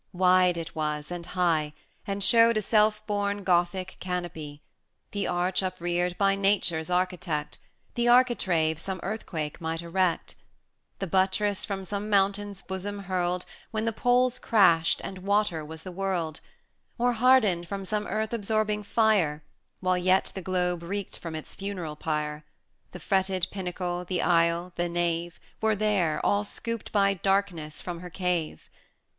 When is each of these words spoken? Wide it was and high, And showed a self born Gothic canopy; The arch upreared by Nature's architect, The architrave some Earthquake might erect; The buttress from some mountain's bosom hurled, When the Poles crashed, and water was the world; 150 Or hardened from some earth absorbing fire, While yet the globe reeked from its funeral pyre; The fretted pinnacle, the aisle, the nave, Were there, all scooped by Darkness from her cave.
Wide 0.13 0.57
it 0.57 0.73
was 0.75 1.11
and 1.11 1.27
high, 1.27 1.73
And 2.07 2.23
showed 2.23 2.57
a 2.57 2.61
self 2.63 3.05
born 3.05 3.43
Gothic 3.43 3.97
canopy; 3.99 4.63
The 5.11 5.27
arch 5.27 5.61
upreared 5.61 6.17
by 6.17 6.33
Nature's 6.33 6.89
architect, 6.89 7.59
The 7.93 8.07
architrave 8.07 8.79
some 8.79 8.99
Earthquake 9.03 9.61
might 9.61 9.83
erect; 9.83 10.33
The 10.97 11.05
buttress 11.05 11.65
from 11.65 11.85
some 11.85 12.09
mountain's 12.09 12.63
bosom 12.63 13.01
hurled, 13.03 13.45
When 13.69 13.85
the 13.85 13.93
Poles 13.93 14.39
crashed, 14.39 15.01
and 15.03 15.19
water 15.19 15.63
was 15.63 15.83
the 15.83 15.91
world; 15.91 16.39
150 16.97 16.97
Or 16.97 17.13
hardened 17.21 17.67
from 17.67 17.85
some 17.85 18.07
earth 18.07 18.33
absorbing 18.33 18.81
fire, 18.81 19.43
While 19.81 19.99
yet 19.99 20.31
the 20.33 20.41
globe 20.41 20.81
reeked 20.81 21.19
from 21.19 21.35
its 21.35 21.53
funeral 21.53 21.95
pyre; 21.95 22.43
The 22.91 22.99
fretted 22.99 23.45
pinnacle, 23.51 24.03
the 24.03 24.23
aisle, 24.23 24.73
the 24.77 24.89
nave, 24.89 25.39
Were 25.61 25.75
there, 25.75 26.19
all 26.25 26.43
scooped 26.43 26.91
by 26.91 27.13
Darkness 27.13 27.83
from 27.83 27.99
her 27.99 28.09
cave. 28.09 28.67